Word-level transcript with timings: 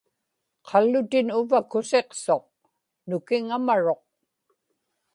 qallutin 0.67 1.27
uvva 1.39 1.59
kusiqsuq; 1.71 2.43
nukiŋamaruq 3.07 4.03